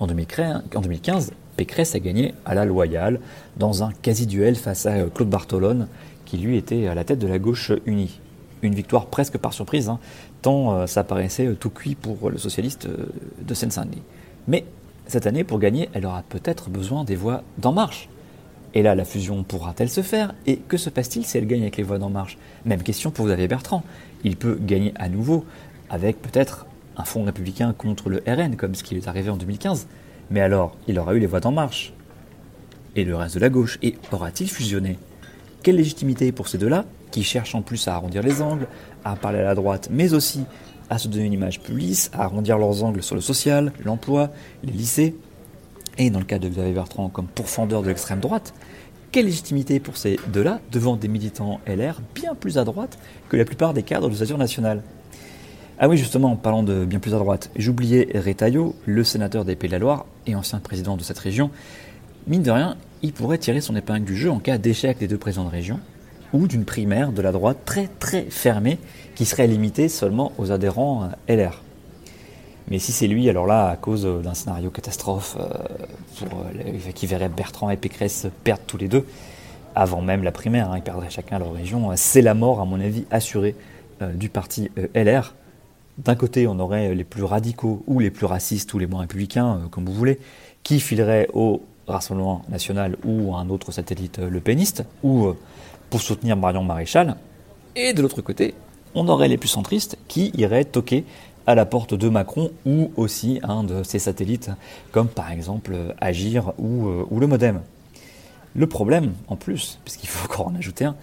En 0.00 0.08
2015, 0.08 1.30
Pécresse 1.56 1.94
a 1.94 2.00
gagné 2.00 2.34
à 2.44 2.54
la 2.54 2.64
loyale 2.64 3.20
dans 3.56 3.84
un 3.84 3.92
quasi-duel 4.02 4.56
face 4.56 4.86
à 4.86 4.94
euh, 4.94 5.10
Claude 5.10 5.30
Bartolone, 5.30 5.86
qui 6.28 6.36
lui 6.36 6.58
était 6.58 6.86
à 6.86 6.94
la 6.94 7.04
tête 7.04 7.18
de 7.18 7.26
la 7.26 7.38
gauche 7.38 7.72
unie. 7.86 8.20
Une 8.60 8.74
victoire 8.74 9.06
presque 9.06 9.38
par 9.38 9.54
surprise, 9.54 9.88
hein, 9.88 9.98
tant 10.42 10.74
euh, 10.74 10.86
ça 10.86 11.02
paraissait 11.02 11.46
euh, 11.46 11.54
tout 11.54 11.70
cuit 11.70 11.94
pour 11.94 12.28
le 12.28 12.36
socialiste 12.36 12.86
de 12.86 13.54
Seine-Saint-Denis. 13.54 14.02
Mais 14.46 14.66
cette 15.06 15.26
année, 15.26 15.42
pour 15.42 15.58
gagner, 15.58 15.88
elle 15.94 16.04
aura 16.04 16.22
peut-être 16.28 16.68
besoin 16.68 17.04
des 17.04 17.16
voix 17.16 17.42
d'En 17.56 17.72
Marche. 17.72 18.10
Et 18.74 18.82
là, 18.82 18.94
la 18.94 19.06
fusion 19.06 19.42
pourra-t-elle 19.42 19.88
se 19.88 20.02
faire? 20.02 20.34
Et 20.46 20.56
que 20.56 20.76
se 20.76 20.90
passe-t-il 20.90 21.24
si 21.24 21.38
elle 21.38 21.46
gagne 21.46 21.62
avec 21.62 21.78
les 21.78 21.82
voix 21.82 21.98
d'En 21.98 22.10
Marche? 22.10 22.36
Même 22.66 22.82
question 22.82 23.10
pour 23.10 23.26
Xavier 23.26 23.48
Bertrand 23.48 23.82
il 24.24 24.36
peut 24.36 24.58
gagner 24.60 24.92
à 24.96 25.08
nouveau 25.08 25.44
avec 25.88 26.20
peut-être 26.20 26.66
un 26.96 27.04
fonds 27.04 27.24
républicain 27.24 27.72
contre 27.72 28.10
le 28.10 28.22
RN, 28.26 28.56
comme 28.56 28.74
ce 28.74 28.82
qui 28.82 28.96
est 28.96 29.08
arrivé 29.08 29.30
en 29.30 29.36
2015. 29.36 29.86
Mais 30.30 30.40
alors, 30.40 30.76
il 30.88 30.98
aura 30.98 31.14
eu 31.14 31.20
les 31.20 31.26
voix 31.26 31.40
d'En 31.40 31.52
Marche? 31.52 31.92
Et 32.96 33.04
le 33.04 33.14
reste 33.14 33.36
de 33.36 33.40
la 33.40 33.48
gauche, 33.48 33.78
et 33.82 33.94
aura-t-il 34.10 34.50
fusionné? 34.50 34.98
Quelle 35.62 35.76
légitimité 35.76 36.32
pour 36.32 36.48
ces 36.48 36.58
deux-là, 36.58 36.84
qui 37.10 37.22
cherchent 37.22 37.54
en 37.54 37.62
plus 37.62 37.88
à 37.88 37.94
arrondir 37.94 38.22
les 38.22 38.42
angles, 38.42 38.66
à 39.04 39.16
parler 39.16 39.40
à 39.40 39.44
la 39.44 39.54
droite, 39.54 39.88
mais 39.90 40.14
aussi 40.14 40.44
à 40.90 40.98
se 40.98 41.08
donner 41.08 41.24
une 41.24 41.32
image 41.32 41.60
plus 41.60 41.76
lisse, 41.76 42.10
à 42.12 42.24
arrondir 42.24 42.58
leurs 42.58 42.82
angles 42.84 43.02
sur 43.02 43.14
le 43.14 43.20
social, 43.20 43.72
l'emploi, 43.84 44.30
les 44.62 44.72
lycées, 44.72 45.14
et 45.98 46.10
dans 46.10 46.20
le 46.20 46.24
cas 46.24 46.38
de 46.38 46.48
Xavier 46.48 46.72
Bertrand 46.72 47.08
comme 47.08 47.26
pourfendeur 47.26 47.82
de 47.82 47.88
l'extrême 47.88 48.20
droite, 48.20 48.54
quelle 49.10 49.24
légitimité 49.24 49.80
pour 49.80 49.96
ces 49.96 50.18
deux-là 50.32 50.60
devant 50.70 50.96
des 50.96 51.08
militants 51.08 51.60
LR 51.66 52.00
bien 52.14 52.34
plus 52.34 52.58
à 52.58 52.64
droite 52.64 52.98
que 53.28 53.36
la 53.36 53.44
plupart 53.44 53.74
des 53.74 53.82
cadres 53.82 54.06
de 54.06 54.12
l'Association 54.12 54.38
nationale? 54.38 54.82
Ah 55.78 55.88
oui, 55.88 55.96
justement, 55.96 56.32
en 56.32 56.36
parlant 56.36 56.62
de 56.62 56.84
bien 56.84 56.98
plus 56.98 57.14
à 57.14 57.18
droite, 57.18 57.50
j'oubliais 57.56 58.08
Rétaillot, 58.14 58.74
le 58.84 59.04
sénateur 59.04 59.44
des 59.44 59.56
Pays 59.56 59.68
de 59.68 59.74
la 59.74 59.78
Loire 59.78 60.06
et 60.26 60.34
ancien 60.34 60.58
président 60.58 60.96
de 60.96 61.02
cette 61.02 61.18
région. 61.18 61.50
Mine 62.26 62.42
de 62.42 62.50
rien, 62.50 62.76
il 63.02 63.12
pourrait 63.12 63.38
tirer 63.38 63.60
son 63.60 63.76
épingle 63.76 64.04
du 64.04 64.16
jeu 64.16 64.30
en 64.30 64.38
cas 64.38 64.58
d'échec 64.58 64.98
des 64.98 65.08
deux 65.08 65.18
présidents 65.18 65.44
de 65.44 65.50
région 65.50 65.80
ou 66.32 66.46
d'une 66.46 66.64
primaire 66.64 67.12
de 67.12 67.22
la 67.22 67.32
droite 67.32 67.58
très 67.64 67.86
très 67.86 68.22
fermée 68.24 68.78
qui 69.14 69.24
serait 69.24 69.46
limitée 69.46 69.88
seulement 69.88 70.32
aux 70.38 70.50
adhérents 70.50 71.10
LR. 71.28 71.62
Mais 72.70 72.78
si 72.78 72.92
c'est 72.92 73.06
lui, 73.06 73.28
alors 73.30 73.46
là, 73.46 73.68
à 73.68 73.76
cause 73.76 74.04
d'un 74.04 74.34
scénario 74.34 74.70
catastrophe 74.70 75.36
euh, 75.40 76.24
euh, 76.24 76.92
qui 76.94 77.06
verrait 77.06 77.30
Bertrand 77.30 77.70
et 77.70 77.78
Pécresse 77.78 78.26
perdre 78.44 78.62
tous 78.66 78.76
les 78.76 78.88
deux, 78.88 79.06
avant 79.74 80.02
même 80.02 80.22
la 80.22 80.32
primaire, 80.32 80.70
hein, 80.70 80.76
ils 80.76 80.82
perdraient 80.82 81.08
chacun 81.08 81.38
leur 81.38 81.52
région, 81.52 81.90
c'est 81.96 82.20
la 82.20 82.34
mort, 82.34 82.60
à 82.60 82.66
mon 82.66 82.80
avis, 82.80 83.06
assurée 83.10 83.54
euh, 84.02 84.12
du 84.12 84.28
parti 84.28 84.70
LR. 84.94 85.34
D'un 85.96 86.14
côté, 86.14 86.46
on 86.46 86.58
aurait 86.58 86.94
les 86.94 87.04
plus 87.04 87.24
radicaux 87.24 87.82
ou 87.86 88.00
les 88.00 88.10
plus 88.10 88.26
racistes 88.26 88.72
ou 88.74 88.78
les 88.78 88.86
moins 88.86 89.00
républicains, 89.00 89.62
comme 89.70 89.86
vous 89.86 89.94
voulez, 89.94 90.18
qui 90.62 90.78
fileraient 90.78 91.28
au 91.32 91.62
Rassemblement 91.88 92.42
national 92.48 92.96
ou 93.04 93.34
un 93.34 93.48
autre 93.48 93.72
satellite 93.72 94.18
le 94.18 94.40
péniste, 94.40 94.84
ou 95.02 95.32
pour 95.90 96.00
soutenir 96.00 96.36
Marion 96.36 96.62
Maréchal. 96.62 97.16
Et 97.76 97.92
de 97.92 98.02
l'autre 98.02 98.22
côté, 98.22 98.54
on 98.94 99.08
aurait 99.08 99.28
les 99.28 99.36
plus 99.36 99.48
centristes 99.48 99.98
qui 100.08 100.30
iraient 100.36 100.64
toquer 100.64 101.04
à 101.46 101.54
la 101.54 101.64
porte 101.64 101.94
de 101.94 102.08
Macron 102.08 102.50
ou 102.66 102.92
aussi 102.96 103.40
un 103.42 103.64
de 103.64 103.82
ses 103.82 103.98
satellites, 103.98 104.50
comme 104.92 105.08
par 105.08 105.32
exemple 105.32 105.94
Agir 105.98 106.52
ou, 106.58 106.88
euh, 106.88 107.06
ou 107.10 107.20
le 107.20 107.26
Modem. 107.26 107.62
Le 108.54 108.66
problème, 108.66 109.14
en 109.28 109.36
plus, 109.36 109.78
puisqu'il 109.84 110.08
faut 110.08 110.24
encore 110.24 110.48
en 110.48 110.54
ajouter 110.56 110.84
un, 110.84 110.96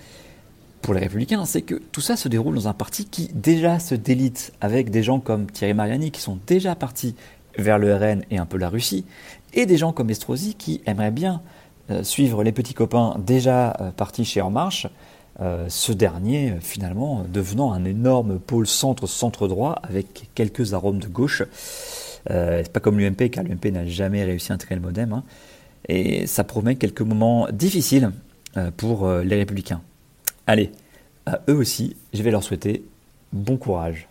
pour 0.82 0.94
les 0.94 1.00
républicains, 1.00 1.46
c'est 1.46 1.64
que 1.64 1.82
tout 1.92 2.02
ça 2.02 2.16
se 2.16 2.28
déroule 2.28 2.54
dans 2.54 2.68
un 2.68 2.74
parti 2.74 3.06
qui 3.06 3.32
déjà 3.34 3.80
se 3.80 3.96
délite 3.96 4.54
avec 4.62 4.92
des 4.92 5.02
gens 5.02 5.20
comme 5.20 5.48
Thierry 5.48 5.74
Mariani 5.74 6.12
qui 6.12 6.22
sont 6.22 6.38
déjà 6.46 6.76
partis 6.76 7.16
vers 7.58 7.78
le 7.78 7.96
RN 7.96 8.24
et 8.32 8.38
un 8.38 8.46
peu 8.46 8.58
la 8.58 8.70
Russie, 8.70 9.06
et 9.54 9.66
des 9.66 9.78
gens 9.78 9.92
comme 9.92 10.10
Estrosi 10.10 10.56
qui 10.56 10.82
aimeraient 10.86 11.12
bien 11.12 11.42
euh, 11.92 12.04
suivre 12.04 12.44
les 12.44 12.52
petits 12.52 12.74
copains 12.74 13.16
déjà 13.20 13.76
euh, 13.80 13.92
partis 13.92 14.26
chez 14.26 14.42
En 14.42 14.50
Marche, 14.50 14.88
euh, 15.40 15.66
ce 15.70 15.92
dernier 15.92 16.56
finalement 16.60 17.26
devenant 17.32 17.74
un 17.74 17.86
énorme 17.86 18.40
pôle 18.40 18.66
centre-centre 18.66 19.48
droit 19.48 19.80
avec 19.84 20.30
quelques 20.34 20.74
arômes 20.74 21.00
de 21.00 21.08
gauche. 21.08 21.44
C'est 22.28 22.74
pas 22.74 22.80
comme 22.80 22.98
l'UMP 22.98 23.30
car 23.30 23.44
l'UMP 23.44 23.66
n'a 23.72 23.86
jamais 23.86 24.24
réussi 24.24 24.52
à 24.52 24.56
intégrer 24.56 24.76
le 24.76 24.82
modem. 24.82 25.14
Hein. 25.14 25.24
et 25.88 26.26
ça 26.26 26.44
promet 26.44 26.76
quelques 26.76 27.02
moments 27.02 27.48
difficiles 27.52 28.10
pour 28.78 29.08
les 29.08 29.36
républicains. 29.36 29.82
Allez, 30.48 30.72
à 31.28 31.42
eux 31.50 31.56
aussi, 31.56 31.96
je 32.16 32.24
vais 32.24 32.32
leur 32.32 32.42
souhaiter 32.42 32.84
bon 33.32 33.58
courage. 33.58 34.08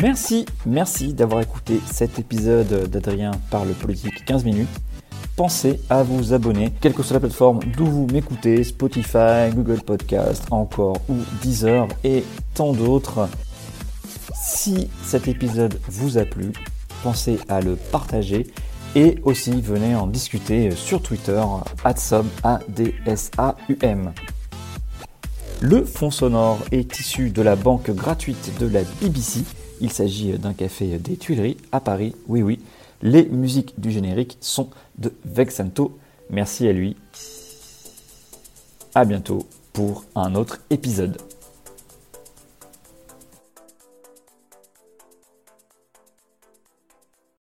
Merci, 0.00 0.46
merci 0.64 1.12
d'avoir 1.12 1.42
écouté 1.42 1.78
cet 1.84 2.18
épisode 2.18 2.88
d'Adrien 2.88 3.32
parle 3.50 3.68
politique 3.74 4.24
15 4.24 4.42
minutes. 4.42 4.70
Pensez 5.36 5.80
à 5.90 6.02
vous 6.02 6.32
abonner, 6.32 6.72
quelle 6.80 6.94
que 6.94 7.02
soit 7.02 7.14
la 7.14 7.20
plateforme 7.20 7.60
d'où 7.76 7.84
vous 7.84 8.06
m'écoutez, 8.06 8.64
Spotify, 8.64 9.50
Google 9.54 9.82
Podcast, 9.82 10.44
encore 10.50 10.96
ou 11.10 11.16
Deezer 11.42 11.88
et 12.04 12.24
tant 12.54 12.72
d'autres. 12.72 13.28
Si 14.34 14.88
cet 15.04 15.28
épisode 15.28 15.78
vous 15.88 16.16
a 16.16 16.24
plu, 16.24 16.52
pensez 17.02 17.38
à 17.50 17.60
le 17.60 17.76
partager 17.76 18.46
et 18.94 19.18
aussi 19.24 19.60
venez 19.60 19.94
en 19.94 20.06
discuter 20.06 20.70
sur 20.70 21.02
Twitter, 21.02 21.42
adsum. 21.84 22.30
Le 25.60 25.84
fond 25.84 26.10
sonore 26.10 26.60
est 26.72 26.98
issu 26.98 27.28
de 27.28 27.42
la 27.42 27.56
banque 27.56 27.90
gratuite 27.90 28.52
de 28.58 28.66
la 28.68 28.80
BBC. 29.02 29.44
Il 29.82 29.90
s'agit 29.90 30.38
d'un 30.38 30.52
café 30.52 30.96
des 30.98 31.16
Tuileries 31.16 31.56
à 31.72 31.80
Paris. 31.80 32.14
Oui, 32.28 32.40
oui, 32.40 32.60
les 33.02 33.24
musiques 33.24 33.80
du 33.80 33.90
générique 33.90 34.38
sont 34.40 34.70
de 34.96 35.12
Vexanto. 35.24 35.98
Merci 36.30 36.68
à 36.68 36.72
lui. 36.72 36.96
À 38.94 39.04
bientôt 39.04 39.44
pour 39.72 40.04
un 40.14 40.36
autre 40.36 40.60
épisode. 40.70 41.18